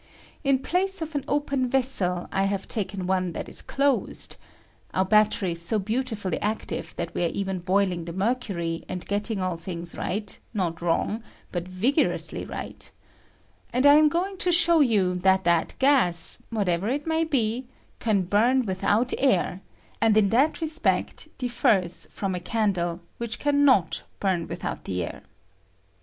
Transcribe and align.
In 0.43 0.57
place 0.57 0.99
of 1.03 1.13
an 1.13 1.23
open 1.27 1.67
vessel, 1.69 2.27
I 2.31 2.45
have 2.45 2.67
taken 2.67 3.05
one 3.05 3.33
that 3.33 3.47
is 3.47 3.61
closed 3.61 4.35
(our 4.95 5.05
battery 5.05 5.51
is 5.51 5.69
bo 5.69 5.77
beautifully 5.77 6.41
active 6.41 6.95
that 6.95 7.13
we 7.13 7.23
are 7.23 7.27
even 7.29 7.59
boiling 7.59 8.05
the 8.05 8.11
mercury, 8.11 8.83
and 8.89 9.05
getting 9.05 9.41
all 9.41 9.57
things 9.57 9.93
right— 9.95 10.39
not 10.55 10.79
J 10.79 10.87
I 10.87 10.89
^^ 10.89 10.89
the 10.89 10.89
ByNTUESIS 10.89 10.89
OF 10.89 10.89
WATER. 10.89 10.89
103 10.89 10.89
wrong, 10.89 11.23
but 11.51 11.67
vigorously 12.07 12.45
right); 12.45 12.91
and 13.71 13.85
I 13.85 13.93
am 13.93 14.09
going 14.09 14.37
to 14.37 14.51
show 14.51 14.79
you 14.79 15.13
that 15.17 15.43
that 15.43 15.75
gas, 15.77 16.41
whatever 16.49 16.87
it 16.87 17.05
may 17.05 17.23
be, 17.23 17.67
can 17.99 18.23
burn 18.23 18.61
without 18.65 19.13
air, 19.19 19.61
and 20.01 20.17
in 20.17 20.29
that 20.29 20.61
respect 20.61 21.27
dif 21.37 21.53
fers 21.53 22.07
from 22.09 22.33
a 22.33 22.39
candle, 22.39 23.01
which 23.19 23.37
can 23.37 23.63
not 23.63 24.01
bm 24.19 24.29
n 24.33 24.47
with 24.47 24.65
out 24.65 24.85
the 24.85 25.03
air. 25.03 25.21